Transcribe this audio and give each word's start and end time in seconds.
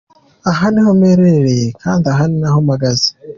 Aha 0.49 0.65
niho 0.71 0.91
mperereye 0.99 1.67
kandi 1.81 2.05
aha 2.13 2.23
niho 2.37 2.57
mpagaze. 2.65 3.09